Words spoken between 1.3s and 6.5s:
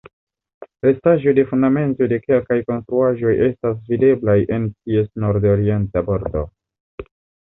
de fundamentoj de kelkaj konstruaĵoj estas videblaj en ties nordorienta bordo.